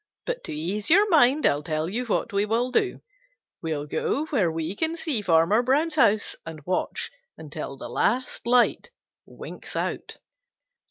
But 0.25 0.43
to 0.45 0.51
ease 0.51 0.89
your 0.89 1.07
mind, 1.11 1.45
I'll 1.45 1.61
tell 1.61 1.87
you 1.87 2.05
what 2.07 2.33
we 2.33 2.43
will 2.43 2.71
do; 2.71 3.01
we'll 3.61 3.85
go 3.85 4.25
where 4.31 4.51
we 4.51 4.75
can 4.75 4.97
see 4.97 5.21
Farmer 5.21 5.61
Brown's 5.61 5.93
house 5.93 6.35
and 6.43 6.65
watch 6.65 7.11
until 7.37 7.77
the 7.77 7.87
last 7.87 8.47
light 8.47 8.89
winks 9.27 9.75
out." 9.75 10.17